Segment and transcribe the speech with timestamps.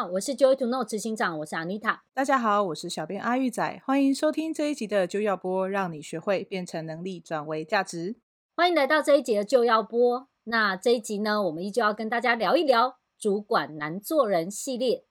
[0.00, 1.98] 好，我是 Joy to Know 执行长，我是 Anita。
[2.14, 8.16] 大家好，我是小编阿玉仔，欢迎收听这一集的就要播，让你学会变成能力转为价值。
[8.56, 10.26] 欢迎来到这一集的就要播。
[10.44, 15.04] 那这一集呢，我们依旧要跟大家聊一聊主管难做人系列。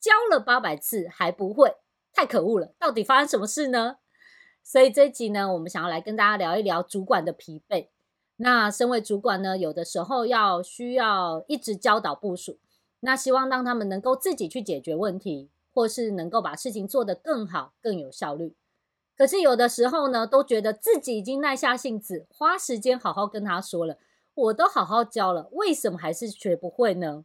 [0.00, 1.74] 教了八百次还不会，
[2.12, 2.72] 太可恶了！
[2.78, 3.96] 到底发生什么事呢？
[4.62, 7.88] 所以这一集呢，我们想要来跟大家聊一聊主管的疲惫。
[8.36, 12.60] 那身为主管呢，有的时候要需要一直教导部属，
[13.00, 18.56] 那希望让他们能够自己去解决问题，或是能够把事情做得更好、更有效率。
[19.16, 23.98] 可是有的时候呢，都觉得自己已经耐下性子，花时间好好跟他说了，
[24.34, 27.24] 我都好好教了，为什么还是学不会呢？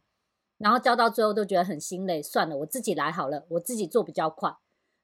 [0.58, 4.56] 然后教到最后都觉得很心累，算了，我自己来好了，我自己做比较快。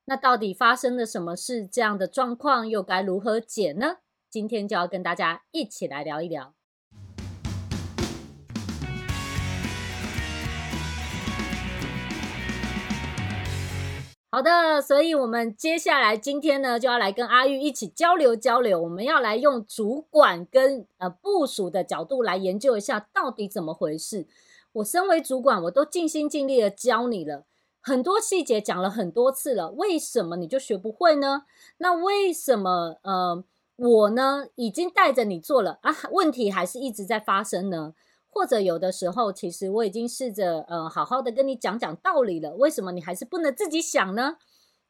[0.07, 1.67] 那到底发生了什么事？
[1.67, 3.99] 这样的状况又该如何解呢？
[4.29, 6.55] 今天就要跟大家一起来聊一聊。
[14.33, 18.81] 好的，所以我们接下来今天呢，就要来跟阿玉一起交流交流。
[18.81, 24.29] 我们要来用主管跟呃部署的角度来研究一下，到底怎么回事。
[24.75, 27.45] 我身为主管，我都尽心尽力的教你了，
[27.81, 31.43] 很多细节讲了很多次了，为什么你就学不会呢？
[31.79, 33.43] 那为什么呃？
[33.77, 37.95] 我呢，已经带着你做了啊，问题还是一直在发生呢。
[38.31, 44.37] 或者有的时候，其实我已经试着呃，好好的跟你讲讲道理了，为什么你还是不能自己想呢？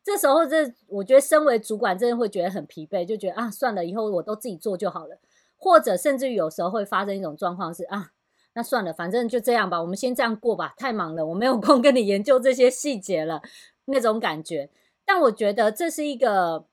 [0.04, 5.18] 这时候，这我觉得身为主管，真的会觉得很疲惫，就觉得啊，算了，以后我都自己做就好了。
[5.56, 8.12] 或者甚至于有时候会发生一种状况是啊，
[8.54, 13.42] 那算了，反正就这样吧，我们先这样过吧，太忙了，我没有空跟你研究这些细节了，
[13.86, 14.70] 那种感觉。
[15.04, 16.66] 但我觉得这是一个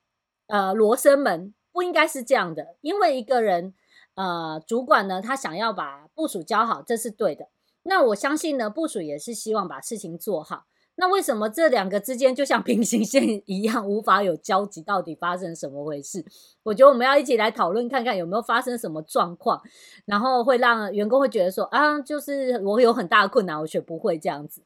[0.48, 1.54] 呃罗生门。
[1.74, 3.76] 不应该是这样的，因为一个人，
[4.18, 7.50] 呃，主管呢，他想要把部署教好，这是对的。
[7.84, 10.66] 那我相信呢，部署也是希望把事情做好。
[10.96, 14.82] 那为什么这两个之间就像 平行线一样，无法有交集？
[14.82, 16.26] 到底发生什么回事？
[16.64, 19.62] 我觉得我们要一起来讨论，看看有没有发生什么状况，
[20.06, 24.64] 然后会让员工会觉得说啊，就是我有很大的困难，我学不会这样子。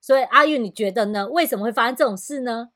[0.00, 1.26] 所以阿玉，你觉得呢？
[1.28, 2.70] 为什么会发生这种事呢？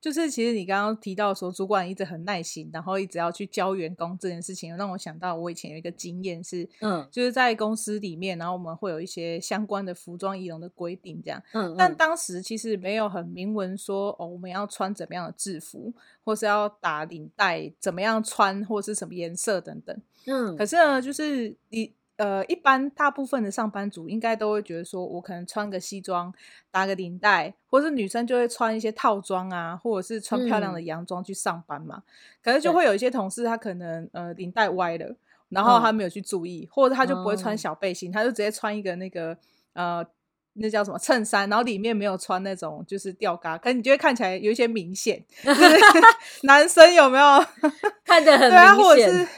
[0.00, 21.92] 就是其实你刚刚提到说，主管一直很耐心，然后一直要去教员工这件事情，让我想到我以前有一个经验是，嗯，就是在公司里面，然后我们会有一些相关的服装仪容的规定，这样，嗯，嗯，但当时其实没有很明文说哦，我们要穿怎么样的制服，或是要打领带怎么样穿，或是什么颜色等等，嗯，可是呢，就是你。
[22.16, 26.32] 呃，一般大部分的上班族应该都会觉得说，我可能穿个西装，
[26.70, 31.96] 打个领带，或者是女生就会穿一些套装啊，或者是穿漂亮的洋装去上班嘛。
[31.96, 32.02] 嗯、
[32.42, 35.16] 可是就会有一些同事，他可能呃领带歪了，
[35.48, 39.36] 然后他没有去注意，嗯、或者他就不会穿小背心，嗯、他就直接穿一个那个
[39.72, 40.06] 呃
[40.52, 45.62] 那叫什么衬衫，然后里面没有穿那种就是吊嘎，可是你就会看起来有一些明显，就是、
[46.46, 47.44] 男生有没有？
[48.06, 48.76] 看着很明显？
[48.76, 49.28] 对，或者是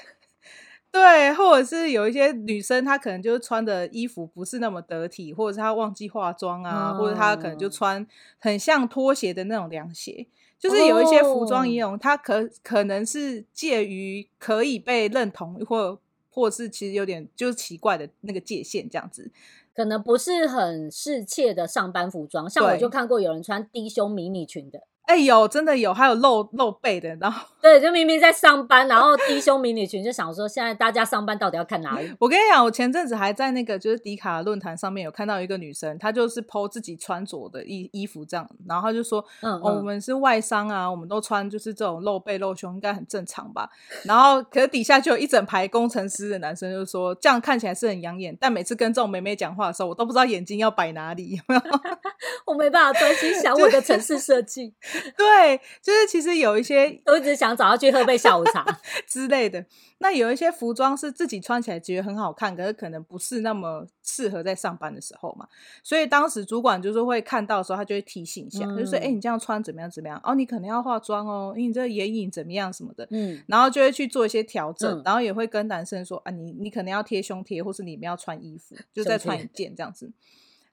[1.90, 8.06] 有一些女生，她可能就是穿的衣服不是那么得体，或者是她忘记化妆啊，哦、或者她可能就穿
[8.38, 10.26] 很像拖鞋的那种凉鞋，
[10.58, 15.98] 就是有一些服装仪容，它可可能是介于可以被认同，或
[16.30, 19.30] 或者是其实有点就是奇怪的那个界限这样子，
[19.74, 24.82] 可能不是很适切的上班服装，像我就看过有人穿低胸迷你裙的。
[25.06, 32.12] 哎、欸，有真的有，还有露露背的，然后 对，就明明在上班，然后低胸迷你裙，就想说现在大家上班到底要看哪里？
[32.18, 43.70] 我跟你讲，我前阵子还在那个就是迪卡论坛上面有看到一个女生，她就是 po 自己穿着的衣衣服这样，然后她就说，嗯，嗯、哦，我们是外商啊，我们都穿就是这种露背露胸，应该很正常吧？
[44.04, 51.60] 然后可是底下就有一整排工程师的男生就说，这样看起来是很养眼，但每次跟这种美眉讲话的时候，我都不知道眼睛要摆哪里，有没有？
[52.46, 54.74] 我没办法专心想我的城市设计。
[55.16, 58.64] 对，就是其实有一些，我一直想找他去喝杯下午茶
[59.06, 59.64] 之类的。
[59.98, 65.48] 那有一些服装是自己穿起来觉得很好看，可是可能不是那么适合在上班的时候嘛。
[65.82, 69.90] 所以当时主管就是会看到的时候，他就会提醒一下，嗯、就说：“哎、欸，你这样穿怎么样？
[69.90, 70.20] 怎么样？
[70.22, 80.12] 哦，你可能要化妆哦，因为你这个眼影怎么样什么的。”嗯，然后就会去做一些调整，嗯、然后也会跟男生说：“啊，你你可能要贴胸贴，或是你们要穿衣服，就再穿一件这样子。”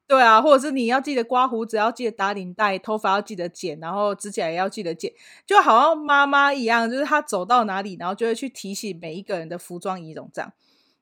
[0.05, 5.11] 对啊，或者是你要记得刮胡子，要记得打领带，头发要记得剪，然后指甲也要记得剪，
[5.45, 10.51] 就好像妈妈一样，就是她走到哪里，然后就会去提醒每一个人的服装仪容这样。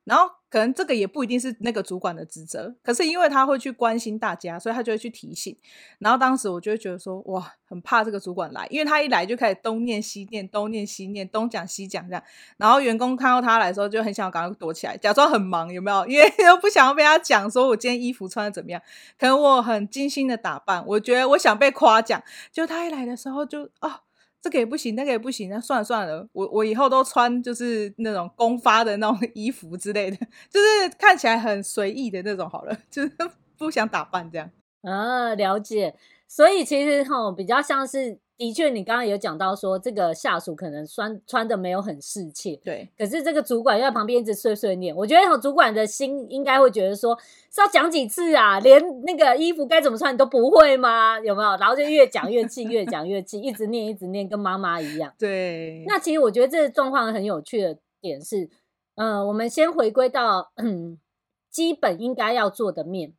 [0.04, 5.56] 然后可能这个也不一定是那个主管的职责，可是因为他会去关心大家，所以他就会去提醒。
[6.00, 12.24] 然后当时我就会觉得说，哇，很怕这个主管来，因为他一来就开始东念西念，东念西念，东讲西讲这样。
[12.58, 16.06] 然后员工看到他来的时候，就很想要赶快躲起来，假装很忙，有没有？
[16.08, 18.82] 因为 又不想要被他讲说我今天衣服穿的怎么样。
[19.20, 22.22] 可能我很精心的打扮，我觉得我想被夸奖，
[22.52, 24.02] 就他一来的时候就哦。
[24.42, 30.18] 这个也不行，那个也不行，那算了算了，我我以后都穿就是那种公发的那种 衣服之类的，
[30.50, 33.12] 就是看起来很随意的那种好了， 就是
[33.58, 34.50] 不想打扮这样。
[34.84, 35.96] 啊，了解。
[36.34, 38.20] 所以其实哈、哦，比较像是。
[38.38, 42.90] 的确，你刚刚有讲到说，这个下属可能穿穿的没有很适切，对。
[42.98, 47.16] 可是这个主管又在旁边一直碎碎念，我觉得主管的心应该会觉得说，
[47.54, 48.60] 是要讲几次啊？
[48.60, 51.20] 连那个衣服该怎么穿你都不会吗？
[51.20, 51.52] 有没有？
[51.58, 55.14] 然后就越讲越气，越讲越气，一直念一直念，跟妈妈一样。
[55.20, 55.86] 对。
[55.86, 58.50] 那其实我觉得这个状况很有趣的点是，
[58.96, 60.52] 呃，我们先回归到
[61.52, 63.14] 基本应该要做的面。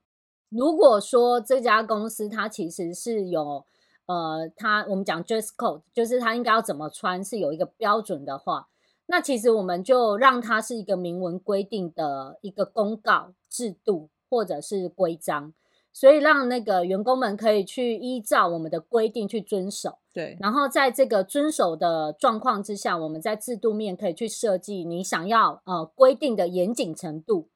[0.52, 3.64] 如果说这家公司它其实是有。
[4.06, 8.68] 呃，它我们讲 dress code，就是它应该要怎么穿是有一个标准的话，
[9.06, 15.54] 那其实我们就让它是一个明文规定的一个公告制度或者是规章，
[15.92, 19.98] 所以让那个员工们可以去依照我们的规定去遵守。
[20.12, 27.48] 对，然后在这个遵守的状况之下，我们在制度面可以去设计你想要呃规定的严谨程度，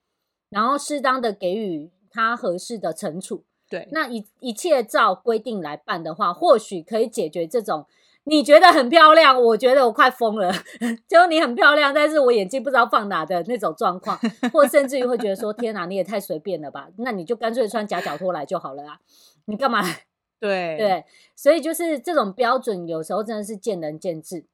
[0.48, 3.44] 然后适当的给予他合适的惩处。
[3.68, 7.84] 对，那一一切照规定来办的话，或许可以解决这种
[8.24, 10.52] 你觉得很漂亮，我觉得我快疯了，
[11.06, 14.18] 就你很漂亮，但是我眼睛不知道放哪的那种状况，
[14.52, 16.88] 或甚至于会觉得说，天哪，你也太随便了吧？
[16.98, 19.00] 那你就干脆穿夹脚拖来就好了啊，
[19.46, 19.82] 你干嘛？
[20.38, 21.04] 对对，
[21.34, 24.44] 所以就是这种标准，有时候真的是见仁见智。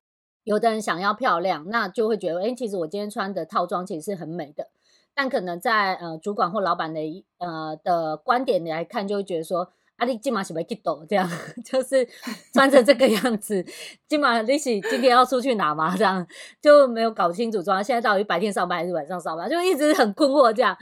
[0.44, 4.68] 有的人想要漂亮，那就会觉得，哎，其实我今天穿的套装其实是很美的。
[5.14, 7.00] 但可能在呃主管或老板的
[7.38, 11.28] 呃的观点来看，就会觉得说，啊你今晚是不去抖这样，
[11.64, 12.08] 就是
[12.52, 13.64] 穿着这个样子，
[14.08, 15.94] 今晚你是今天要出去哪吗？
[15.96, 16.26] 这样
[16.60, 20.76] 就没有搞清楚，装现在到底白天上班还是晚上上班，就一直很困惑这样。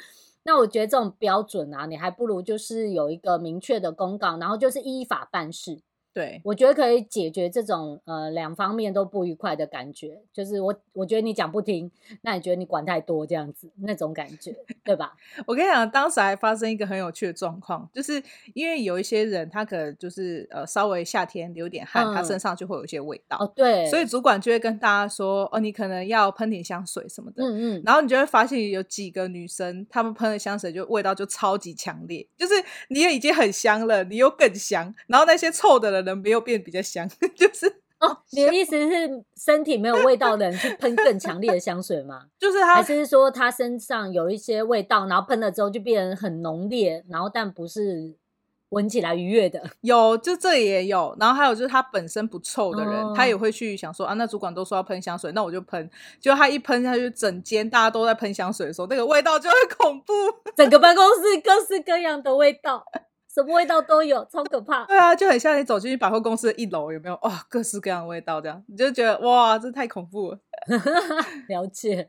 [0.45, 5.83] 那我觉得这种标准啊，你还不如就是有一个明确的公告，然后就是依法办事。
[6.13, 11.89] 对，我觉得可以解决这种呃两方面都不愉快的感觉，就是我我觉得你讲不听，
[12.23, 14.53] 那你觉得你管太多这样子那种感觉，
[14.83, 15.15] 对吧？
[15.47, 18.21] 我跟你讲，当时还发生一个很有趣的状况，就是
[18.55, 32.55] 因为有一些人他可能就是呃稍微夏天流点汗，嗯、他身上就会有一些味道哦，对，所以主管就会跟大家说哦，你可能要喷点香水什么的，嗯嗯，然后你就会发现有几个女生她们喷的香水就味道就超级强烈，就是
[32.89, 36.01] 你也已经很香了，你又更香，然后那些臭的人。
[36.11, 37.67] 人没有变比较香， 就是
[38.01, 38.19] 哦。
[38.33, 42.27] 你的意思是身体没有味道的人去喷更强烈的香水吗？
[42.39, 48.15] 就是他，还是说他身上有一些味道，然后喷了之后就变得很浓烈，然后但不是
[48.71, 49.61] 闻起来愉悦的？
[49.83, 51.17] 有，就这也有。
[51.19, 55.91] 然后还有就是他本身不臭的人，哦、他也会去想说啊，那主管都说要喷香水，那我就喷。
[56.21, 60.13] 就他一喷他就，整间大家都在喷香水的时候，那个味道就会恐怖，
[60.57, 62.85] 整个办公室各式各样的味道。
[63.33, 64.85] 什么味道都有，超可怕。
[64.87, 67.15] 对啊，就很像你走进去百货公司的一楼，有没有？
[67.23, 70.39] 哇、哦，各式各样的味道，这样你就觉得哇，这太恐怖了。
[71.49, 72.09] 了解。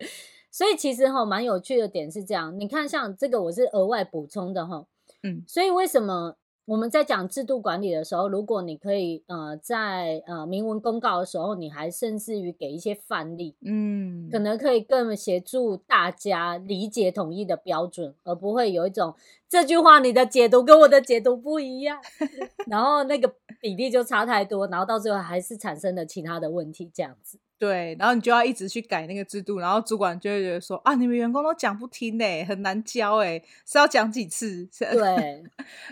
[0.49, 4.85] 所以其实哈，蛮有趣的点是这样，你看，像这个我是额外补充的哈。
[5.23, 5.43] 嗯。
[5.47, 6.35] 所以为什么？
[6.71, 19.13] 我们在讲制度管理的时候，如果你可以呃在呃明文公告的时候，你还甚至于给一些范例，嗯，可能可以更协助大家理解统一的标准，而不会有一种
[19.49, 21.99] 这句话你的解读跟我的解读不一样，
[22.67, 27.37] 然后那个比例就差太多，然后到最后还是产生了其他的问题，这样子。
[27.61, 34.67] 对，然后你就要一直去改那个制度，然后主管就会觉得说啊，你们员工都讲不听呢，很难教哎，是要讲几次？
[34.73, 35.43] 对，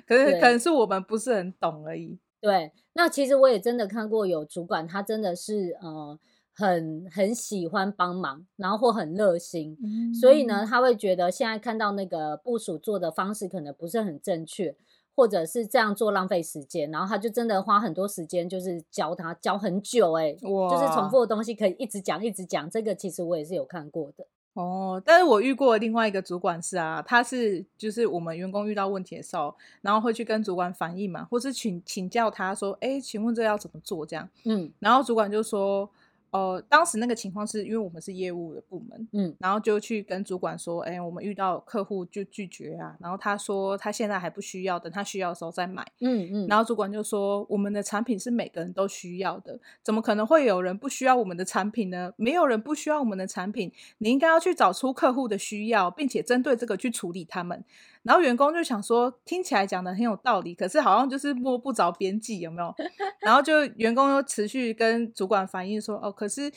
[0.07, 2.17] 可是可能是我们不是很懂而已。
[2.41, 6.19] 对，那其实我也真的看过有主管，他真的是呃
[6.55, 14.75] 很很喜欢帮忙，然后或很热心，嗯，所以呢，他会觉得现在看到那个部署做的方式可能不是很正确。
[15.19, 22.69] 或者是这样做浪费时间，然后他就真的花很多时间，就是教他教很久，欸，哎，就是重复的东西可以一直讲一直讲。
[22.69, 25.03] 这个其实我也是有看过的哦。
[25.05, 34.05] 但是我遇过另外一个主管是啊，他是就是我们员工遇到问题的时候，然后会去跟主管反映嘛，或是请请教他说，哎，请问这要怎么做？
[34.05, 35.89] 这样，嗯，然后主管就说，
[36.31, 52.13] 呃，当时那个情况是因为我们是业务的部门，嗯，然后就去跟主管说，哎，我们遇到客户就拒绝啊，然后他说他现在还不需要，等他需要的时候再买，嗯嗯，然后主管就说，我们的产品是每个人都需要的，怎么可能会有人不需要我们的产品呢？
[52.17, 57.63] 没有人不需要我们的产品，你应该要去找出客户的需要，并且针对这个去处理他们。
[58.09, 62.73] 然后员工就想说，听起来讲的很有道理，可是好像就是摸不着边际，有没有？
[63.21, 66.51] 然后就员工又持续跟主管反映说，哦，可是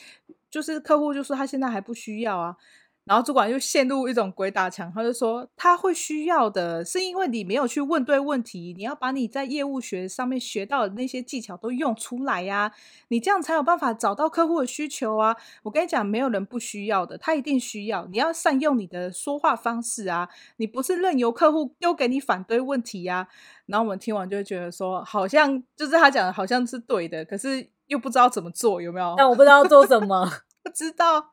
[0.49, 2.57] 就是客户就说他现在还不需要啊。
[3.05, 8.73] 然后主管又陷入一种鬼打墙，他就说他会需要的，是因为你没有去问对问题。
[8.77, 12.71] 你要把你在业务学上面学到的那些技巧都用出来呀，
[13.09, 15.35] 你这样才有办法找到客户的需求啊。
[15.63, 18.05] 我跟你讲，没有人不需要的，他一定需要。
[18.09, 23.27] 你要善用你的说话方式啊，你不是任由客户丢给你反对问题呀。
[23.65, 29.13] 然后我们听完就会觉得说，好像就是他讲的好像是对的，可是又不知道怎么做，有没有？
[29.17, 30.31] 但我不知道做什么。
[30.63, 31.23] 不知道，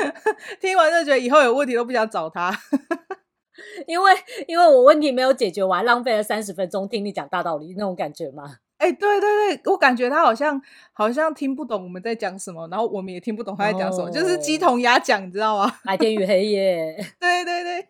[0.60, 2.52] 听完就觉得以后有问题都不想找他，
[3.86, 4.12] 因为
[4.48, 8.56] 因为我问题没有解决，完浪费了三十分钟听你讲大道理，那种感觉吗？
[8.78, 10.60] 哎、欸，对对对，我感觉他好像
[10.92, 15.72] 好像听不懂我们在讲什么，然后我们也听不懂他在讲什么，哦、就是鸡同鸭讲，你知道吗？
[15.84, 17.88] 白天与黑夜，对对对，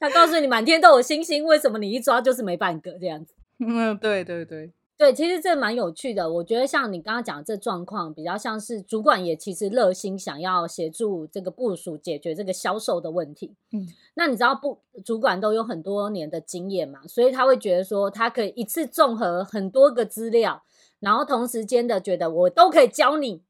[0.00, 3.34] 他告诉你满天都有星星，为什么你一抓就是没半个这样子？
[3.58, 4.72] 嗯，对对对。
[5.00, 6.30] 对，其实这蛮有趣的。
[6.30, 13.54] 我觉得像你刚刚讲的这状况，比较像是主管也其实热心想要协助这个部署解决这个销售的问题。
[13.72, 20.62] 嗯，那你知道不主管都有很多年的经验嘛，所以他会觉得说他可以一次综合很多个资料，
[20.98, 23.40] 然后同时间的觉得我都可以教你，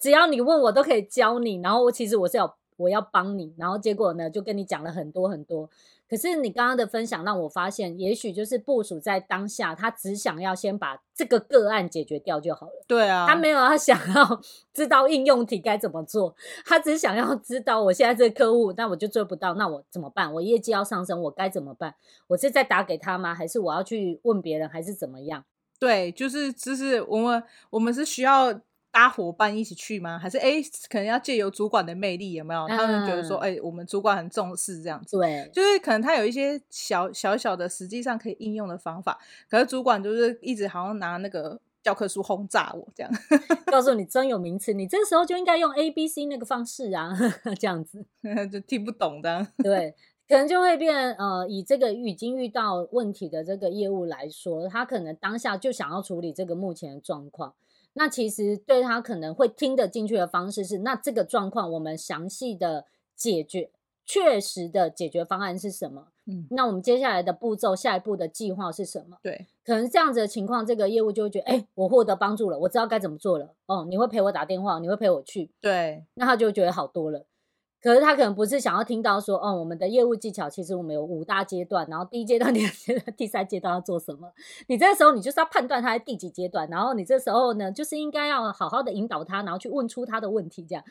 [0.00, 1.60] 只要你问我都可以教你。
[1.62, 5.68] 然后我其实我是要我要帮你，然后结果呢就跟你讲了很多很多。
[6.14, 12.84] 可是你刚刚的分享让我发现，也许就是部署在当下，他只想要先把这个个案解决掉就好了。
[12.86, 14.40] 对啊，他没有他想要
[14.72, 20.32] 知道应用题该怎么做，他只想要知道我现在这个客户，那我就做不到，那我怎么办？
[20.32, 21.96] 我业绩要上升，我该怎么办？
[22.28, 23.34] 我是再打给他吗？
[23.34, 24.68] 还是我要去问别人？
[24.68, 25.44] 还是怎么样？
[25.80, 28.60] 对，就是就是我们我们是需要。
[28.94, 30.16] 搭伙伴一起去吗？
[30.16, 32.60] 还是哎，可能要借由主管的魅力，有没有？
[32.66, 35.18] 嗯、他们觉得说，哎，我们主管很重视这样子。
[35.18, 39.18] 对，就是可能他有一些小小小的实际上可以应用的方法，
[39.50, 43.12] 可是主管就是一直好像拿那个教科书轰炸我这样，
[43.66, 47.10] 告诉你专有名词，你这个时候就应该用 A、B、C 那个方式啊，
[47.58, 48.06] 这样子
[48.52, 49.44] 就听不懂的。
[49.58, 49.92] 对，
[50.28, 57.54] 可能就会变呃，以这个已经遇到问题的这个业务来说，他可能当下就想要处理这个目前的状况。
[57.94, 62.84] 那其实对他可能会听得进去的方式是，那这个状况我们详细的
[63.16, 63.70] 解决，
[64.04, 66.08] 确实的解决方案是什么？
[66.26, 69.18] 嗯，那我们接下来的步骤，下一步的计划是什么？
[69.22, 73.54] 对，可能这样子的情况，这个业务就会觉得，哎，我获得帮助了，我知道该怎么做了。
[73.66, 77.26] 哦，你会陪我打电话，你会陪我去，对，那他就会觉得好多了。
[77.84, 84.32] 可是他可能不是想要听到说，哦，我们的业务技巧其实我们有五大阶段，然后第一阶段、 第二阶段、第三阶段要做什么？
[84.68, 90.82] 你这时候你就是要判断他在第几阶段，然后你这时候呢，就是应该要好好的引导他，然后去问出他的问题，这样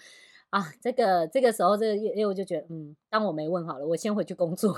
[0.52, 4.78] 啊，这个这个时候这个业务就觉得，嗯，当我没问好了，我先回去工作，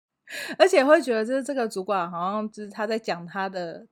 [0.58, 3.86] 而且会觉得就是这个主管好像就是他在讲他的。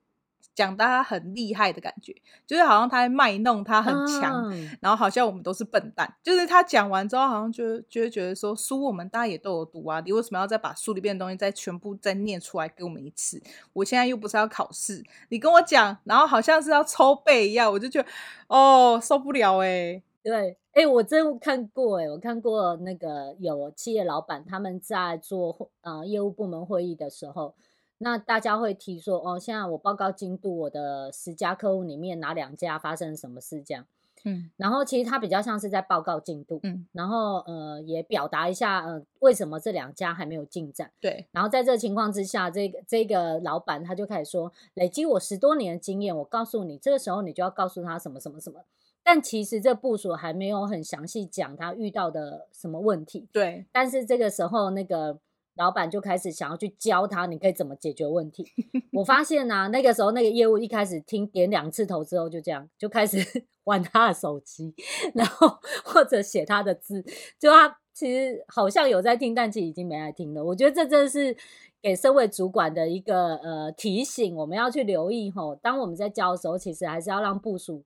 [0.55, 6.13] 讲他很厉害的感觉，就是好像他在卖弄他很强，嗯、然后好像我们都是笨蛋。
[6.21, 13.41] 就是他讲完之后，好像就就会觉得说，书我们大家也都有读啊，你为什么要再把书里边的东西再全部再念出来给我们一次？
[13.73, 18.07] 我现在又不是要考试，你跟我讲，然后好像是要抽背一样，我就觉得
[18.47, 20.03] 哦，受不了哎、欸。
[20.21, 27.55] 对，哎，我真看过哎，我看过那个有企业老板他们在做呃业务部门会议的时候。
[28.03, 33.85] 那大家会提说，哦，现在我报告进度，我的十家客户里面哪两家发生什么事这样，
[34.25, 48.59] 嗯，然后其实他比较像是在报告进度，嗯，然后呃也表达一下，呃，为什么这两家还没有进展，对，然后在这个情况之下，这个这个老板他就开始说，累积我十多年的经验，我告诉你，这个时候你就要告诉他什么什么什么，
[49.01, 55.19] 但其实这部署还没有很详细讲他遇到的什么问题，对，但是这个时候那个。
[55.55, 58.43] 老板就开始想要去教他，你可以怎么解决问题。
[58.93, 63.17] 我发现啊，那个时候那个业务一开始听点两次头之后，就这样就开始
[63.65, 64.73] 玩他的手机，
[65.13, 67.05] 然后或者写他的字。
[67.39, 70.43] 就他其实好像有在听，但其实已经没在听了。
[70.43, 71.37] 我觉得这真的是
[71.79, 75.55] 给身为主管的一个呃提醒，我们要去留意吼。
[75.55, 77.83] 当我们在教的时候，其实还是要让部署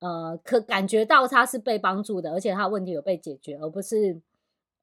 [0.00, 4.20] 呃可感觉到他是被帮助的，而且他的问题有被解决，而不是。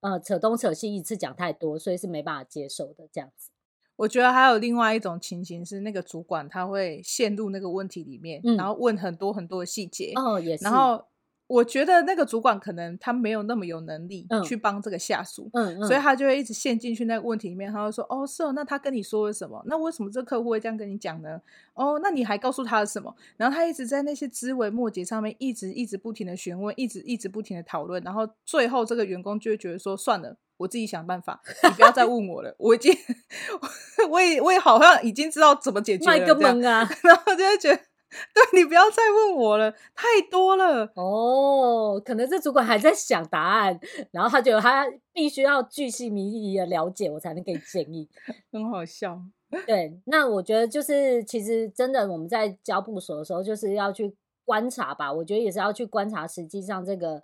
[0.05, 3.49] 呃，扯东扯西，一次讲太多，所以是没办法接受的这样子。
[3.95, 10.11] 我觉得还有另外一种情形是，那个主管他会陷入那个问题里面，嗯、然后问很多很多的细节。
[10.15, 10.63] 哦，也是。
[10.63, 11.03] 然后
[11.47, 17.71] 我觉得那个主管可能他没有那么有能力去帮这个下属，嗯，所以他就会一直陷进去那个问题里面。
[17.71, 19.61] 他会说：“哦，是哦，那他跟你说了什么？
[19.67, 21.39] 那为什么这客户会这样跟你讲呢？
[21.75, 28.01] 哦，那你还告诉他了什么？”然后他一直在那些枝微末节上面一直一直不停的询问，一直一直不停的讨论。
[28.03, 32.55] 然后最后这个员工就会觉得说：“算了，我自己想办法，你不要再问我了。
[32.57, 32.91] 我已经，
[34.09, 37.79] 我也我也好像已经知道怎么解决了。”这样啊， 然后就会觉得。
[38.33, 42.01] 对，你不要再问我了，太多了哦。
[42.03, 43.77] 可能这主管还在想答案，
[44.11, 48.09] 然后他觉得他必须要巨细靡遗的了解，我才能给建议。
[48.53, 49.21] 很好笑。
[49.65, 55.11] 对，那我觉得就是其实真的我们在教部署的时候，就是要去观察吧。
[55.11, 57.23] 我觉得也是要去观察实际上这个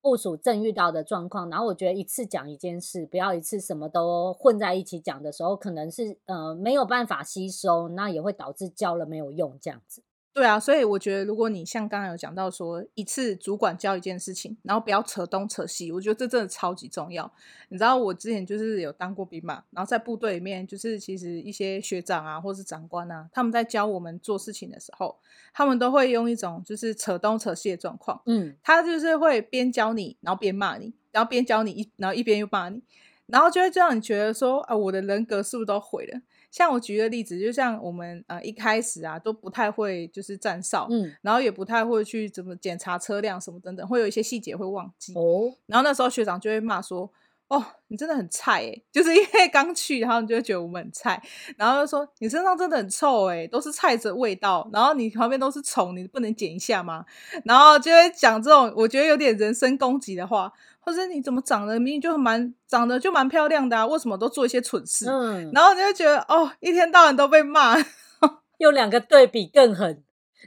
[0.00, 1.48] 部署正遇到的状况。
[1.50, 10.02] 然后我觉得一次讲一件事，不要一次什么都混在一起讲的时候，可能是呃没有办法吸收，那也会导致教了没有用这样子。
[10.38, 17.28] 对啊，所以我觉得，如果你像刚刚有讲到说，一次主管教一件事情，然后不要扯东扯西，我觉得这真的超级重要。
[17.70, 25.18] 你知道，我之前就是有当过兵嘛，然后在部队里面，就是其实一些学长啊，或是长官啊，他们在教我们做事情的时候，
[25.52, 28.22] 他们都会用一种就是扯东扯西的状况。
[28.26, 32.80] 嗯，他就是会边教你，然后边骂你，然后边教你一，然后一边又骂你，
[33.26, 36.20] 然后就会让你觉得说，啊，我的人格是不是都毁了？
[36.50, 45.54] 像我举个例子，就像我们呃一开始啊都不太会就是站哨，嗯，然后也不太会去怎么检查车辆什么等等，会有一些细节会忘记哦。
[45.66, 47.10] 然后那时候学长就会骂说
[47.48, 51.22] ：“哦，你真的很菜诶， 就是因为刚去，然后你就会觉得我们很菜，
[51.56, 57.04] 然后就说你身上真的很臭诶，都是菜的味道，然后你旁边都是虫，你不能捡一下吗？”
[57.44, 60.52] 然后就会讲这种我觉得有点人身攻击的话。
[60.88, 63.86] 或者你怎么长得明明就蛮长得就蛮漂亮的啊？
[63.86, 65.06] 为什么都做一些蠢事？
[65.06, 67.76] 嗯，然后你就觉得哦，一天到晚都被骂，
[68.56, 70.02] 用两个对比更狠。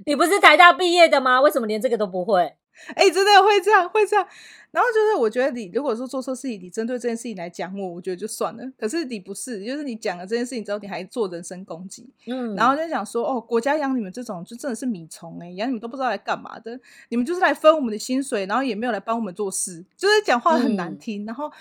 [0.05, 1.39] 你不是台大毕业的吗？
[1.41, 2.55] 为什么连这个都不会？
[2.95, 4.27] 哎、欸，真的会这样，会这样。
[4.71, 8.63] 然后就是，我觉得你如果说做错事情，你针对这件事情来讲我，我觉得就算了。
[8.79, 21.51] 可是你不是，就是你讲了这件事情之后，你还做人身攻击，嗯，然后就想说，哦，国家养你们这种就真的是米虫哎、欸，养你们都不知道来干嘛的，你们就是来分我们的薪水，然后也没有来帮我们做事，就是讲话很难听，嗯、然后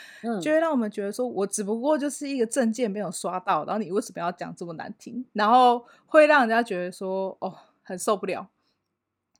[0.40, 5.24] 就会让我们觉得说，我只不过就是一个证件没有刷到，然后你为什么要讲这么难听？
[5.32, 7.52] 然后会让人家觉得说，哦，
[7.82, 8.48] 很受不了。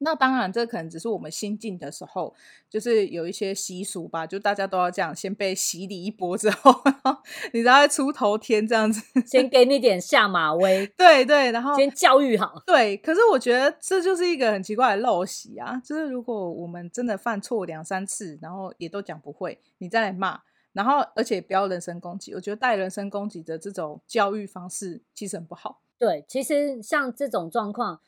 [0.03, 2.35] 那当然，这可能只是我们新进的时候，
[2.71, 12.97] 就是有一些习俗吧，就大家都要这样，先被洗礼一波之后， 然后你才会出头天这样子，先给你点下马威， 对对，然后先教育好，对。
[12.97, 20.41] 可是我觉得这就是一个很奇怪的陋习啊，就是如果我们真的犯错两三次，然后也都讲不会，你再来骂，
[20.73, 25.83] 然后而且不要人身攻击，我觉得带人身攻击的这种教育方式其实很不好。
[25.99, 28.01] 对，其实像这种状况。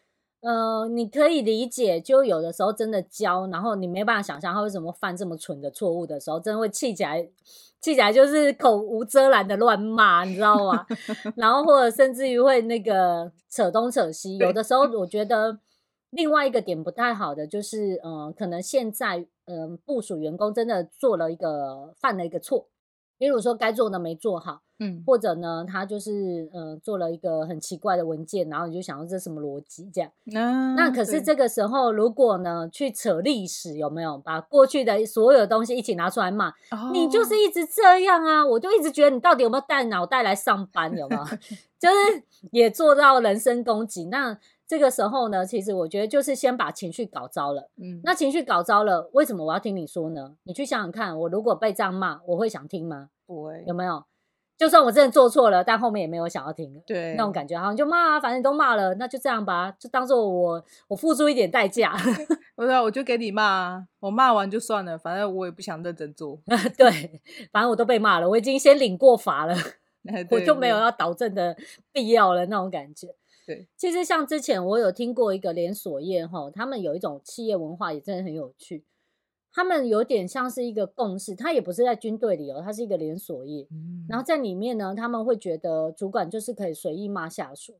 [0.42, 7.22] 呃，你可以理解，就有的时候真的教，然后你没办法想象他为什么犯这么蠢的错误的时候，真的会气起来，
[7.80, 10.84] 气起来就是口无遮拦的乱骂，你知道吗？
[11.36, 14.36] 然后或者甚至于会那个扯东扯西。
[14.38, 15.60] 有的时候我觉得
[16.10, 22.68] 另外一个点不太好的就是，呃，可能现在嗯、部署员工真的做了一个犯了一个错。
[23.18, 30.10] 比如说该做的没做好，嗯，或者呢，他就是呃做了一个很奇怪的文件，然后你就想说这是什么逻辑这样？
[30.34, 36.48] 啊，那可是这个时候如果呢去扯历史有没有把过去的所有东西一起拿出来骂？
[36.70, 40.96] 哦，你就是一直这样啊，我就一直觉得你到底有没有带脑袋来上班？
[40.98, 41.22] 有没有？
[41.78, 44.38] 就是也做到人身攻击那。
[44.64, 47.68] 这个时候呢，其实我觉得就是先把情绪搞糟了。
[47.76, 50.34] 嗯，那情绪搞糟了，为什么我要听你说呢？
[50.44, 53.10] 你去想想看，我如果被这样骂，我会想听吗？
[53.26, 54.02] 不会，有没有？
[54.62, 56.80] 就算我真的做错了，但后面也没有想要听。
[56.86, 61.96] 对，那种感觉，好像就骂啊，反正你都骂了，那就这样吧，就当做我我付出一点代价。
[62.54, 66.38] 不是，我就给你骂啊，我骂完就算了，反正我也不想认真做。
[66.78, 67.20] 对，
[67.50, 69.56] 反正我都被骂了，我已经先领过罚了，
[70.30, 71.56] 我就没有要导正的
[71.90, 73.08] 必要了，那种感觉。
[73.44, 78.84] 对，其实像之前我有听过一个连锁业哈，他们有一种企业文化也真的很有趣。
[79.52, 83.66] 他们有点像是一个共识，他也不是在军队里哦，他是一个连锁业。
[83.70, 87.78] 嗯，然后在里面呢，他们会觉得主管就是可以随意骂下属，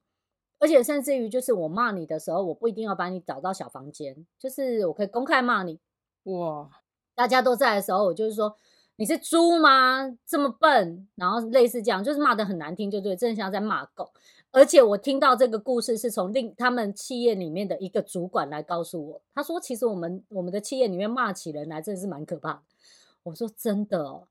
[0.59, 5.81] 而且甚至于就是我骂你的时候，我不一定要把你找到小房间，就是我可以公开骂你。
[6.25, 6.71] 哇，
[7.15, 8.57] 大家都在的时候，我就是说
[8.97, 10.17] 你是猪吗？
[10.27, 14.13] 这么笨，然后类似这样，就是骂得很难听，就对，真的像在骂狗。
[14.53, 22.63] 而且我听到这个故事是从另他们企业里面的一个主管来告诉我，他说：“其实我们我们的企业里面骂起人来真的是蛮可怕的。”
[23.25, 24.29] 我说：“真的哦？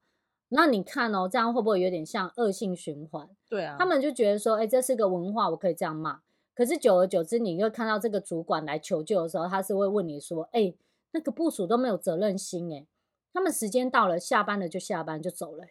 [0.49, 6.21] 那你看哦，这样会不会有点像恶性循环？”对啊，他们就觉得说：“哎，这是个文化，我可以这样骂。”
[6.53, 10.73] 可是久而久之，你又看到这个主管来求救的时候，他是会问你说：“哎，
[11.13, 12.85] 那个部署都没有责任心诶，
[13.33, 15.63] 他们时间到了，下班了就下班就走了。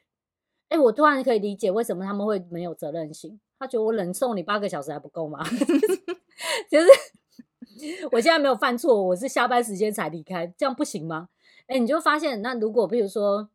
[0.71, 3.39] 哎，我突然可以理解为什么他们会没有责任心。
[3.61, 5.39] 他觉得我冷，送你八个小时还不够吗？
[6.69, 6.89] 就是
[8.11, 11.29] 我现在没有犯错，我是下班时间才离开，这样不行吗？
[11.67, 13.51] 哎，你就发现，那如果比如说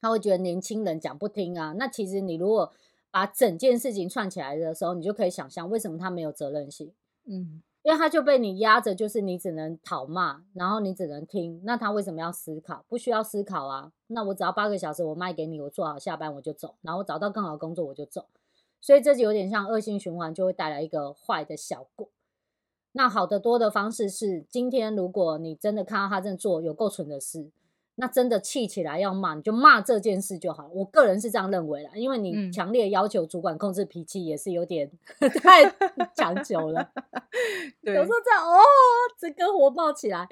[0.00, 2.72] 他会觉得年轻人讲不听啊，那其实你如果
[3.10, 6.92] 把整件事情串起来的时候，你就可以想象为什么他没有责任心。
[7.26, 7.60] 嗯。
[7.82, 11.60] 因为他就被你压着，就是你只能讨骂，然后你只能听。
[11.64, 12.82] 那他为什么要思考？
[12.88, 13.92] 不需要思考啊。
[14.06, 18.24] 那我只要八个小时，我卖给你，我做好下班我就走，然后我找到更好的工作我就走。
[18.84, 22.10] 所以这就有点像恶性循环，就会带来一个坏的效果。
[22.92, 27.50] 那好得多的方式是，今天如果你真的看到他正做有够蠢的事。
[27.96, 30.68] 那真的气起来要骂，你就骂这件事就好。
[30.74, 35.62] 我个人是这样认为啦，因为你强烈要求主管控制脾气，也是有点、嗯、 太
[36.12, 36.90] 强求了。
[37.82, 38.58] 有时候这样哦，
[39.16, 40.28] 整个火爆起来。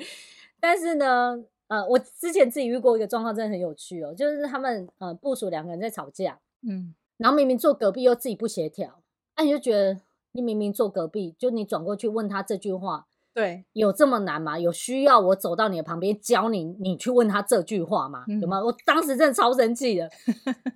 [0.58, 8.98] 但是呢，呃，我之前自己遇过一个状况，真的很有趣哦，就是他们呃部署两个人在吵架，嗯，然后明明坐隔壁又自己不协调，
[9.36, 10.00] 那、啊、你就觉得
[10.32, 13.06] 你明明坐隔壁，就你转过去问他这句话。
[13.32, 14.58] 对，有这么难吗？
[14.58, 18.24] 有需要我走到你的旁边教你，你去问他这句话吗？
[18.28, 18.62] 嗯、有吗？
[18.62, 20.10] 我当时真的超生气的，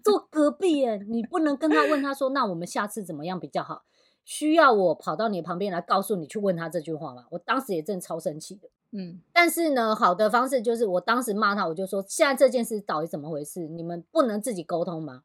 [0.03, 3.83] 坐隔壁耶，你不能跟他问他说，那我们下次怎么样比较好？
[4.25, 7.27] 需要我跑到你旁边来告诉你去问他这句话吗？
[7.31, 8.69] 我当时也真的超生气的。
[8.93, 13.69] 嗯，但是呢，好的方式就是我当时骂他，我就说，现在这件事到底怎么回事？
[13.69, 15.25] 你们不能自己沟通吗？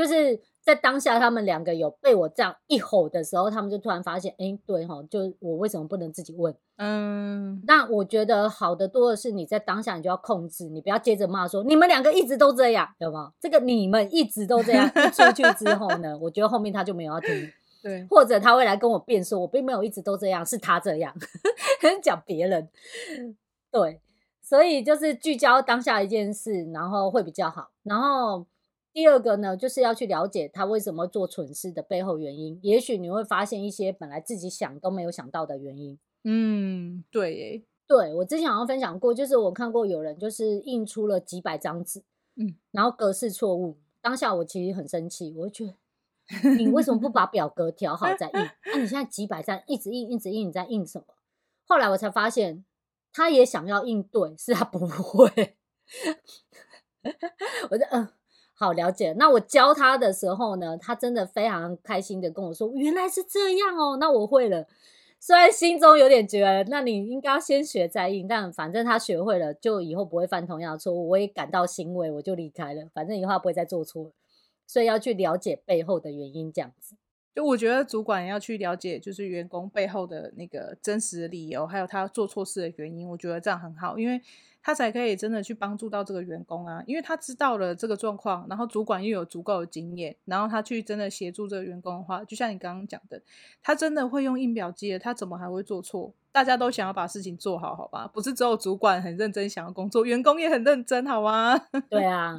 [0.00, 0.40] 就是。
[0.62, 6.54] 在当下，他们两个有被我这样一吼的时候，他们就突然发现，哎，对哈，就我为什么不能自己问？
[6.76, 13.32] 嗯，那我觉得好的多的是，你在当下你就要控制，你不要接着骂说你们两个一直都这样，有没有？
[13.40, 17.30] 这个你们一直都这样，一出去之后呢，我觉得后面他就没有要听，
[17.82, 21.14] 对，或者他会来跟我辩说，我并没有一直都这样，是他这样，
[22.02, 22.68] 讲别人，
[23.72, 23.98] 对，
[24.42, 28.44] 所以就是聚焦当下一件事，然后会比较好，然后。
[28.92, 32.58] 第二个呢，就是要去了解他为什么做蠢事的背后原因。
[32.62, 35.98] 也许你会发现一些本来自己想都没有想到的原因。
[36.24, 42.02] 嗯，对耶，对，我之前好像分享过，就是我看过有人就是印出了几百张纸，
[42.34, 43.78] 嗯，然后格式错误。
[44.00, 48.32] 当下我其实很生气，我就觉得你为什么不把表格调好再印？
[48.34, 51.04] 那、啊、你现在几百张一直印，一直印，你在印什么？
[51.64, 52.64] 后来我才发现，
[53.12, 55.56] 他也想要印对，是他不会。
[57.70, 58.08] 我就嗯。
[58.60, 64.66] 好了解，那我教他的时候呢，他真的非常开心的跟我说：“原来是这样哦，那我会了。”
[65.18, 71.08] 虽然心中有点觉得，那你应该先学再应，但反正他学会了，就以后不会犯同样的错误。
[71.08, 72.86] 我也感到欣慰，我就离开了。
[72.92, 74.10] 反正以后不会再做错了，
[74.66, 76.94] 所以要去了解背后的原因，这样子。
[77.34, 83.08] 就我觉得主管要去了解，就是员工背后的那个真实的理由，还有他做错事的原因。
[83.08, 84.20] 我觉得这样很好，因为。
[84.62, 93.22] 他才可以真的去帮助到这个员工啊，因为他知道了这个状况，然后主管又有足够的经验，然后他去真的协助这个员工的话，就像你刚刚讲的，
[93.62, 96.12] 他真的会用印表机的，他怎么还会做错？
[96.32, 98.06] 大家都想要把事情做好，好吧？
[98.06, 101.58] 不是只有主管很认真想要工作，员工也很认真，好吗？
[101.88, 102.38] 对啊，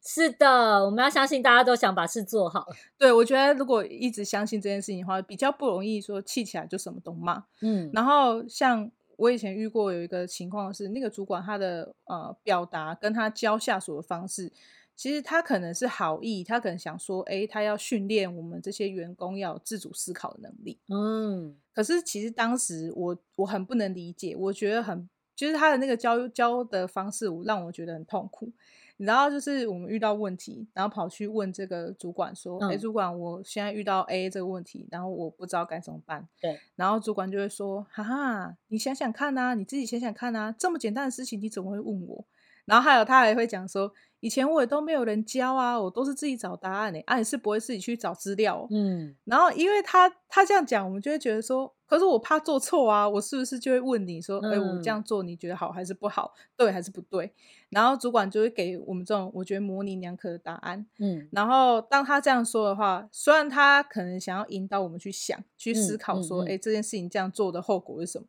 [0.00, 2.66] 是的，我们要相信大家都想把事做好。
[2.98, 7.42] 对，我觉得如果一直相信这件事情的话，比较不容易说气起来就什么都骂。
[7.62, 8.90] 嗯，然后像。
[9.16, 14.52] 我以前遇过有一个情况是，那个主管他的呃表达跟他教下属的方式，
[14.94, 20.78] 其实他可能是好意，他可能想说，诶，他要训练我们这些员工要有自主思考的能力。
[20.88, 28.52] 嗯，可是其实当时我我很不能理解，我觉得很就是他的那个教教的方式，我让我觉得很痛苦。
[28.96, 42.24] 然后就是我们遇到问题，然后跑去问这个主管说：“哎、嗯，主管，我现在遇到 A 这个问题，然后我不知道该怎么办。”对，然后主管就会说：“哈哈，你想想看呐，你自己想想看呐，这么简单的事情你怎么会问我？”
[42.64, 51.72] 然后还有他还会讲说：“以前我也都没有人教啊，我都是自己找答案诶，啊，你是不会自己去找资料。”嗯，然后因为他他这样讲，我们就会觉得说。
[51.86, 57.32] 可是我怕做错啊，我是不是就会问你说，哎、欸，我这样做你觉得好还是不好，对还是不对？
[57.68, 60.86] 然后主管就会给我们这种我觉得模棱两可的答案。
[60.98, 68.26] 嗯，然后当他这样说的话，虽然他可能想要引导我们去想、去思考，说，哎、嗯嗯嗯欸，这件事情这样做的后果是什么？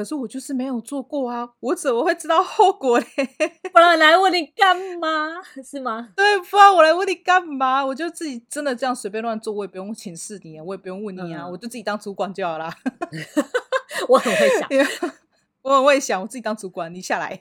[0.00, 3.06] 可是我就是没有做过啊，我怎么会知道后果嘞？
[3.70, 5.42] 不然来问你干嘛？
[5.62, 6.08] 是吗？
[6.16, 7.84] 对，不然我来问你干嘛？
[7.84, 12.74] 我就自己真的这样随便乱做，我也不用请示你啊，我也不用问你啊，嗯、我就自己当主管就好啦。
[14.08, 15.12] 我很会想，
[15.60, 17.38] 我很会想，我自己当主管，你下来。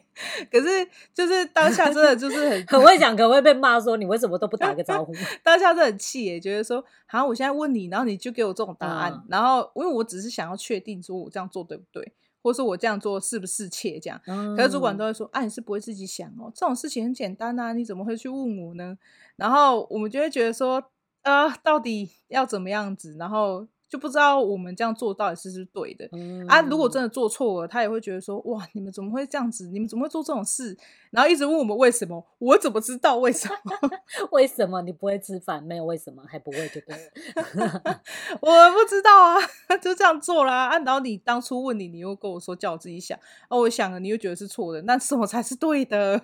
[0.52, 5.14] 可是就是当下真的就是很很会想，可能会被骂说你为什么都不打个招呼？
[5.42, 12.12] 当下是很气耶，觉得说好像我现在问你，然后你就给我这种答案，嗯、然后因为我只是想要确定说我这样做对不对。
[12.42, 14.22] 或是我这样做是不是切这样？
[14.28, 18.98] 嗯、可是主管都会说，啊，你是不会自己想哦，这种事情很简单呐、啊，你怎么会去问我呢？
[19.36, 20.84] 然后我们就会觉得说，
[21.24, 23.16] 呃，到底要怎么样子？
[23.18, 23.68] 然后。
[23.90, 26.62] 就不知道我们这样做到底是不是对的、嗯、啊？
[26.62, 29.68] 如果真的做错了，他也会觉得说：哇，你们怎么会这样子？
[29.70, 30.78] 你们怎么会做这种事？
[31.10, 32.24] 然后一直问我们为什么？
[32.38, 33.90] 我怎么知道为什么？
[34.32, 35.64] 为什么你不会吃饭？
[35.64, 38.02] 没有为什么，还不会就对了。
[38.40, 39.38] 我不知道啊，
[39.82, 40.68] 就这样做啦。
[40.68, 43.18] 按照你当初问你，你又跟我说叫我自己想，
[43.50, 46.22] 哦、啊，我想了，你又觉得是错的，那什么才是对的？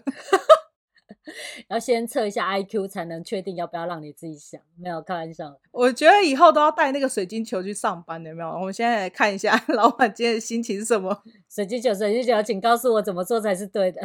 [1.68, 5.58] 要先测一下 IQ 才能确定要不要让你自己想，没有开玩笑。
[5.72, 8.50] 我觉得以后都要带那个水晶球去上班，有没有？
[8.50, 11.24] 我们现在来看一下 老板今天的心情是什么？
[11.50, 14.02] 水晶球，水晶球，请告诉我怎么做才是对的。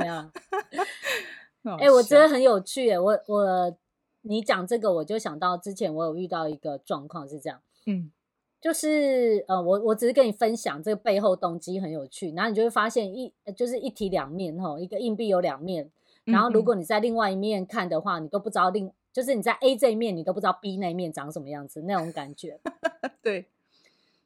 [0.00, 0.14] 没有。
[1.78, 2.98] 哎、欸，我觉得很有趣耶。
[2.98, 3.76] 我我
[4.22, 8.10] 你讲这个，我就想到之前我有遇到一个状况是这样，嗯，
[8.60, 15.90] 就是呃，我我只是跟你分享这个背后动机很有趣，然后你就会发现一就是一体两面哈，一个硬币有两面。
[16.24, 22.58] 然后，如果你在另外一面看的话，嗯、你都不知道另就是你在 A 这一面，你都不知道 B 那一面长什么样子，那种感觉。
[23.22, 23.46] 对，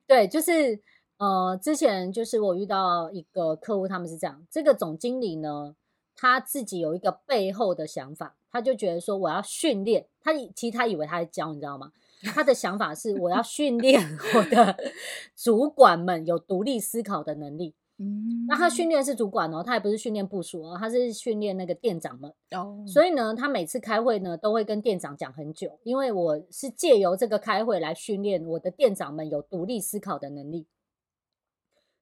[0.06, 0.80] 对，就是
[1.18, 5.74] 呃，之前就是我遇到一个客户，他们是这样，这个总经理呢，
[6.16, 11.92] 他自己有一个背后的想法，他就觉得说我要训练他，其实他以为他在教，你知道吗？
[12.34, 14.00] 他的想法是我要训练
[14.34, 14.76] 我的
[15.36, 17.74] 主管们有独立思考的能力。
[18.00, 22.32] 嗯，那他训练是主管哦，他也不是训练部署哦，他是训练那个店长们。
[22.52, 30.66] 哦，所以呢，他每次开会呢，都会跟店长讲很久，因为我是借由这个开会来训练我的店长们有独立思考的能力。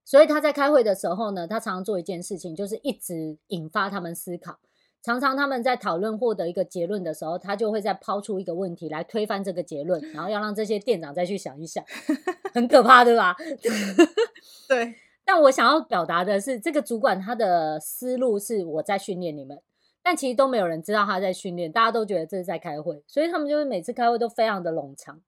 [0.05, 4.59] 所以他在开会的时候呢，他常常做一件事情，就是一直引发他们思考。
[5.03, 11.83] 常常他们在讨论获得一个结论的时候，他就会再抛出一个问题来推翻这个结论，然后要让这些店长再去想一想，
[12.53, 13.35] 很可怕，对吧？
[14.69, 14.95] 对。
[15.27, 19.61] 但我想要表达的是，这个主管他的思路是我在训练你们，
[20.01, 25.21] 但其实都没有人知道他在训练，大家都觉得这是在开会，所以他们就是每次开会都非常的冗长，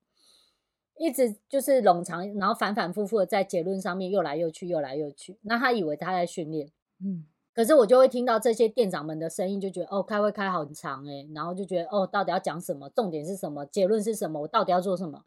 [0.97, 5.37] 一直就是冗长，然后反反复复的在结论上面又来又去，又来又去。
[5.43, 6.71] 那他以为他在训练，
[7.05, 12.89] 嗯，可是我就会听到这些店长们的声音，就觉得哦，开会开好很长诶，然后就觉得哦，到底要讲什么？
[12.91, 13.67] 重点是什么？
[13.67, 14.43] 结论是什么？
[14.43, 15.25] 我到底要做什么？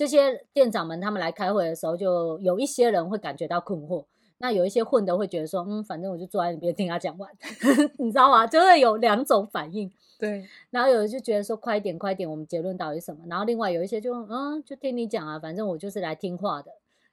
[0.00, 4.06] 这些店长们他们来开会的时候，就有一些人会感觉到困惑，
[4.38, 7.30] 那有一些混的会觉得说，嗯，反正我就坐在那边听他讲完，
[8.00, 8.46] 你知道吗？
[8.46, 9.92] 就会有两种反应。
[10.18, 13.26] 对，然后有人就觉得说，快一点，快一点，我们结论到底是什么？
[13.28, 16.70] 然后另外有一些就，嗯，就听你讲啊，反正我就是来听话的，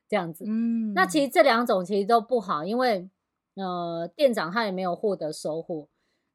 [0.07, 0.45] 这样子。
[0.47, 3.09] 嗯，那其实这两种其实都不好，因为
[3.55, 5.89] 呃，店长他也没有获得收获，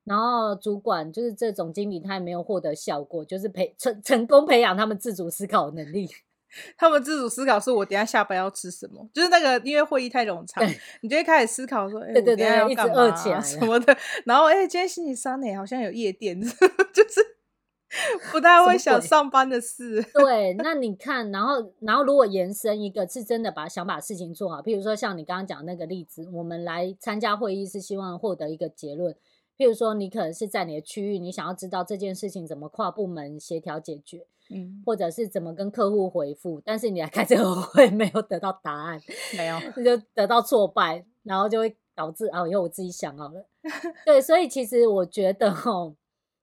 [0.05, 6.11] 然后主管就是这总经理他也没有获得效果，就是培成成功培养他们自主思考能力。
[6.77, 10.63] 他们自主思考是我等下下班要吃什么，就是那个因为会议太冗长，
[11.01, 13.97] 你就会开始思考说，哎，对对对，要干嘛啊，什么的。
[14.25, 16.49] 然后，哎，今天星期三呢，好像有夜店， 就
[17.09, 17.21] 是
[18.33, 20.03] 不太会想上班的事。
[20.15, 29.15] 对，那你看，然后，然后如果延伸一个，是真的把想把事情做好，譬如说像你刚刚讲那个例子，我们来参加会议是希望获得一个结论。
[29.59, 39.01] 譬如说，你可能是在你的区域，你想要知道这件事情怎么跨部门协调解决，嗯，或者是怎么跟客户回复，但是你来开这个会 没有得到答案，
[39.37, 43.47] 没有，就得到挫败，然后就会导致啊，以后我自己想好了。
[44.05, 45.95] 对，所以其实我觉得哦，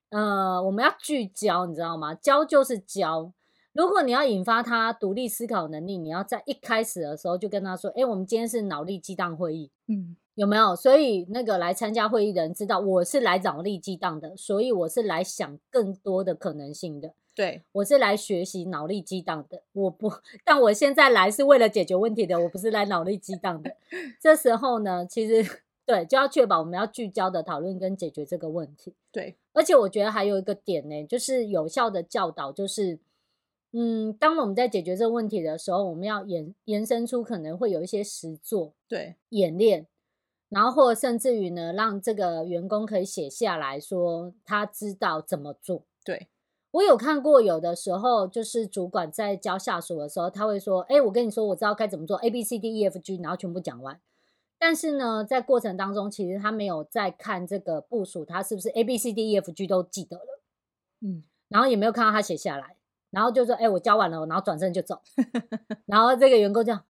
[0.09, 2.13] 呃，我们要聚焦，你知道吗？
[2.15, 3.31] 焦就是焦。
[3.73, 10.15] 如果你要引发他独立思考能力，你要在一开始的时候就跟他说：“哎，我们今天是脑力激荡会议。”嗯。
[10.35, 10.73] 有没有？
[10.73, 17.13] 所以那个来参加会议的人知道我是来脑力激荡的，所以我是来想更多的可能性的。
[17.39, 19.63] 对，我是来学习脑力激荡的。
[19.71, 20.11] 我不，
[20.43, 23.77] 但我现在来是为了解决问题的，我不是来脑力激荡的。
[24.19, 25.49] 这时候呢，其实
[25.85, 28.93] 对，就要确保我们要聚焦的讨论跟解决这个问题。
[29.09, 32.99] 对，而且我觉得还有一个点呢，就是有效的教导，就是
[33.71, 39.87] 嗯，当我们在解决这个问题的时候，我们要延延伸出可能会有一些实作，对，演练。
[40.49, 45.83] 然后，或者甚至于呢，让这个员工可以写下来说，他知道怎么做。
[46.03, 46.27] 对，
[46.71, 53.99] 我有看过，有的时候就是主管在教下属的时候，他会说：“哎，我跟你说，我知道该怎么做，A B C D E F G，然后全部讲完。”
[54.59, 60.41] 但是呢，在过程当中，其实他没有在看这个部署，他是不是 A B C D E F G 都记得了？
[61.01, 62.75] 嗯，然后也没有看到他写下来，
[63.09, 65.01] 然后就说：“哎，我教完了。”然后转身就走。
[65.87, 66.83] 然后这个员工这样。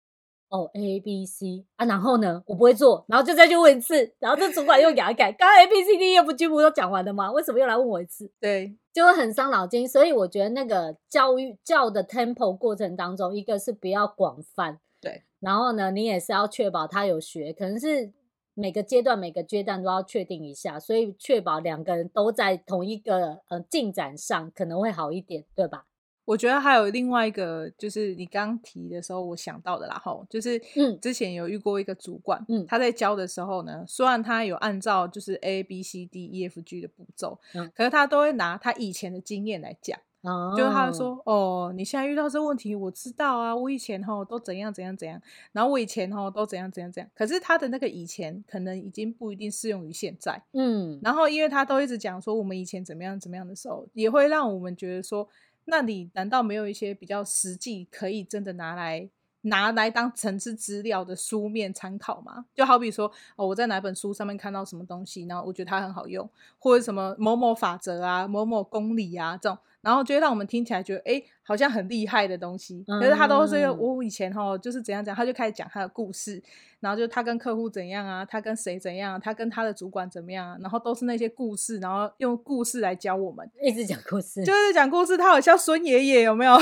[0.49, 7.29] 哦，A B C 啊，然后呢，我不会做，然后就再去问一次，然后这主管又给他改，刚刚 A B C D E 不全部都讲完了吗？
[7.31, 8.31] 为什么又来问我一次？
[8.39, 9.85] 对，就会很伤脑筋。
[9.87, 18.13] 所以我觉得那个教育教的 tempo 过程当中，一个是不要广泛，对，然后呢，你也是要确保他有学，可能是
[18.53, 25.86] 每个阶段每个阶段都要确定一下，所以确保两个人都在同一个呃进展上可能会好一点，对吧？
[26.27, 45.21] 我觉得还有另外一个，就是你刚刚提的时候，我想到的啦，吼，就是嗯，之前有遇过一个主管，嗯，他在教的时候呢，虽然他有按照就是 A B C D E F G 的步骤，嗯，可是他都会拿他以前的经验来讲，哦，就是他说，哦，你现在遇到这问题，我知道啊，我以前吼都怎样怎样怎样，
[45.53, 55.29] 然后我以前吼都怎样怎样怎样，可是他的那个以前可能已经不一定适用于现在，嗯，然后因为他都一直讲说我们以前怎么样怎么样的时候，也会让我们觉得说。
[55.69, 59.09] 那你难道没有一些比较实际可以真的拿来
[59.41, 62.45] 拿来当层次资料的书面参考吗？
[62.55, 69.57] 就好比说，哦，我在哪本书上面看到什么东西，然后我觉得它很好用，或者什么某某法则啊、某某公理啊这种。
[69.87, 72.83] 然后就会让我们听起来觉得，哎，好像很厉害的东西。
[72.85, 76.43] 可是他都是我以前哈，就是怎样怎样，他就开始讲他的故事，
[76.81, 85.15] 然后就他跟客户怎样啊，他跟谁怎样，他跟他的主管怎么样啊，然后都是那些故事，然后用故事来教我们，一直讲故事，就是讲故事。
[85.15, 86.57] 他好像孙爷爷有没有？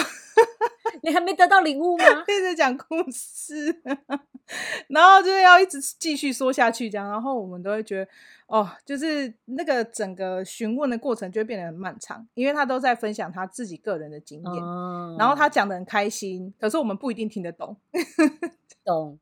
[1.02, 2.06] 你还没得到领悟吗？
[2.28, 3.82] 一直讲故事，
[4.90, 8.12] 然后就要一直继续说下去，这样，然后我们都会觉得。
[8.48, 17.76] 哦，就是那个整个询问的过程就会变得很漫长，因为他都在分享他自己个人的经验，哦、然后他讲的很开心，可是我们不一定听得懂。
[18.86, 19.18] 懂？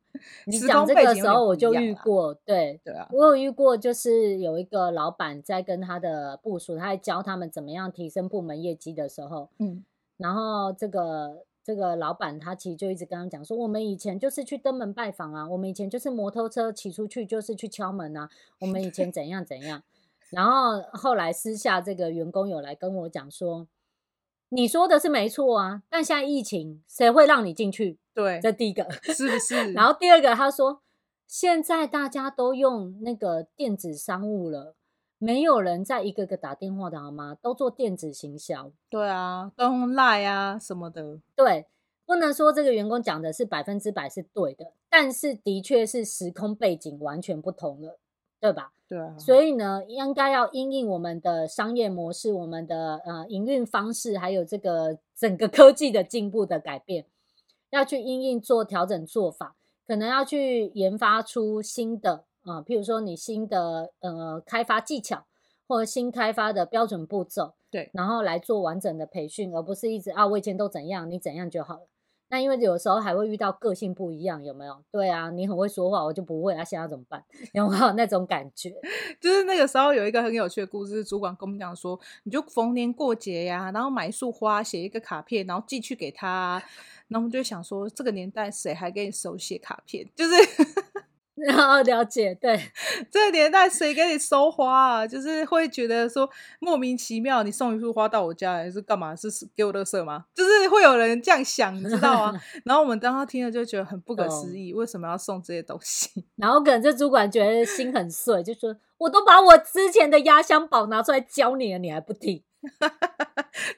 [0.46, 9.86] 你讲这个时候我就遇过，对对啊，我有遇过，就是有一个老板在跟他的部署，他在教他们怎么样提升部门业绩的时候，嗯，
[10.18, 11.46] 然后这个。
[11.64, 19.82] 这个老板他其实就一直跟他讲说，我们以前就是去登门拜访啊，我们以前就是摩托车骑出去就是去敲门啊，我们以前怎样怎样。
[20.30, 23.68] 然后后来私下这个员工有来跟我讲说，
[24.50, 27.98] 你说的是没错啊，但现在疫情谁会让你进去？
[28.14, 29.72] 对，这第一个 是不是？
[29.72, 30.82] 然后第二个他说，
[31.28, 34.76] 现在大家都用那个电子商务了。
[35.24, 37.38] 没有人在一个个打电话的好吗？
[37.42, 38.70] 都做电子行销。
[38.90, 41.22] 对啊，都用 Line 啊什么的。
[41.34, 41.66] 对，
[42.06, 47.98] 不能说这个员工讲的是百分之百是对的，但是的确是时空背景完全不同了，
[48.42, 48.74] 对吧？
[48.90, 49.18] 对啊。
[49.18, 57.06] 所以呢，应该要因应我们的商业模式、我们的呃营运方式，还有这个整个科技的进步的改变，
[57.70, 59.56] 要去因应做调整做法，
[59.88, 62.26] 可能要去研发出新的。
[62.44, 65.26] 啊，譬如说你新的呃开发技巧，
[65.68, 71.88] 或者新开发的标准步骤，对，然后来做完整的培训，而不是一直啊我以前都怎样，你怎样就好了。
[72.30, 74.84] 那因为有时候还会遇到个性不一样，有没有？
[74.92, 77.24] 对啊，你很会说话，我就不会啊，现在怎么办？
[77.54, 78.74] 有没有那种感觉？
[79.22, 86.62] 就是那个时候有一个很有趣的故事，主管跟我们讲说，你就逢年过节呀、啊，然后买一束花，写一个卡片，然后寄去给他，
[87.08, 90.10] 然后我们就想说，这个年代谁还给你手写卡片？
[90.16, 90.34] 就是。
[91.46, 92.58] 然后了解，对，
[93.12, 95.08] 这个年代谁给你收花啊？
[95.08, 96.30] 就是会觉得说
[96.60, 99.16] 莫名其妙，你送一束花到我家来是干嘛？
[99.16, 100.26] 是给我乐色吗？
[100.34, 102.42] 就是会有人这样想，你知道吗？
[102.64, 106.26] 然后我们当时听了就觉得很不可思议，为什么要送这些东西？
[106.38, 112.42] 然后可能这主管觉得心很碎，就说我都把我之前的压箱宝拿出来教你了，你还不听？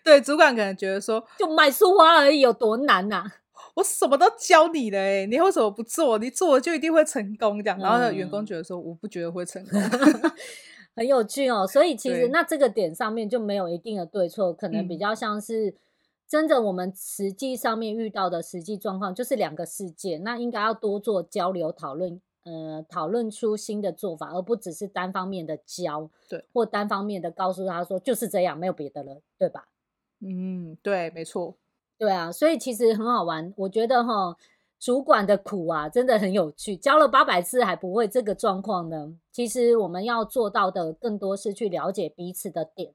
[0.04, 3.34] 对，主管可能觉得说，就买束花而已，有多难呐、啊？
[3.76, 6.18] 我什么都教你了，哎，你为什么不做？
[6.18, 7.78] 你做了就一定会成功，这样。
[7.80, 9.80] 然后员工觉得说，我不觉得会成功
[10.96, 11.68] 很有趣哦。
[11.68, 15.76] 所以其实那这个点上面就没有一定的对错，可能比较像是
[16.28, 29.68] 真的我们实际上面遇到的实际状况就是两个世界，那应该要多做交流讨论，呃，讨论出新的做法，而不只是单方面的教，对，或单方面的告诉他说就是这样，没有别的了，对吧？
[30.22, 31.58] 嗯，对，没错。
[31.98, 33.54] 对啊，所以其实很好玩。
[33.56, 34.36] 我觉得哈，
[34.78, 36.76] 主管的苦啊，真的很有趣。
[36.76, 39.14] 教了八百次还不会这个状况呢。
[39.32, 42.94] 其实我们要做到的更多是去了解彼此的点，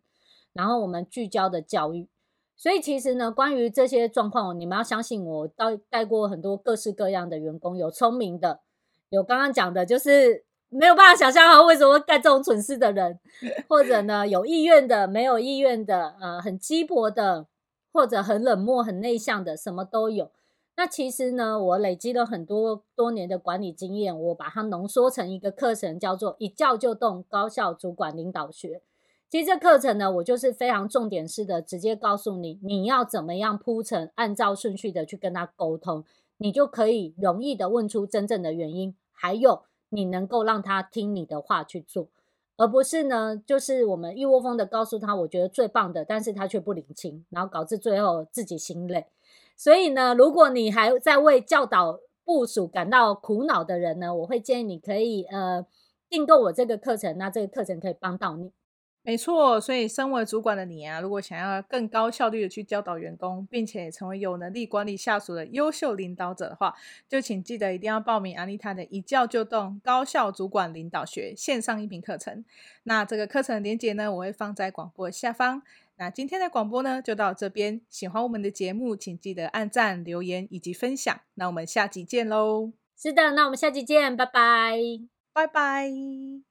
[0.53, 2.09] 然后我们聚焦的教育。
[2.57, 8.61] 所以其实呢，关于这些状况，你们要相信我，带带过很多各式各样的员工，有聪明的，
[9.09, 13.19] 有刚刚讲的，就是没有办法想象啊，为什么会干这种蠢事的人，
[13.67, 17.47] 或者呢，有意愿的，没有意愿的，呃，很鸡婆的。
[17.93, 20.31] 或者很冷漠、很内向的，什么都有。
[20.77, 28.81] 那其实呢，我累积了很多多年的管理经验，我把它浓缩成一个课程，叫做“一叫就动高效主管领导学”。
[29.29, 36.05] 其实这课程呢，我就是非常重点式的，直接告诉你你要怎么样铺陈，按照顺序的去跟他沟通，
[36.39, 42.09] 你就可以容易的问出真正的原因，还有你能够让他听你的话去做。
[42.61, 49.07] 而不是呢，就是我们一窝蜂的告诉他，我觉得最棒的，但是他却不领情，然后导致最后自己心累。
[49.57, 55.65] 所以呢，如果你还在为教导部署感到苦恼的人呢，我会建议你可以呃
[56.11, 58.53] 订购我这个课程，那这个课程可以帮到你。
[59.03, 66.77] 没错，所以身为主管的你啊，如果想要更高效率的去教导员工，并且成为有能力管理下属的优秀领导者的话，
[67.09, 72.45] 就请记得一定要报名安妮塔的一教就动高效主管领导学线上音频课程。
[72.83, 75.63] 那这个课程的链接呢，我会放在广播下方。
[75.97, 77.81] 那今天的广播呢，就到这边。
[77.89, 81.21] 喜欢我们的节目，请记得按赞、留言以及分享。
[81.35, 82.73] 那我们下集见喽！
[82.97, 84.79] 是的，那我们下集见，拜拜，
[85.33, 86.50] 拜拜。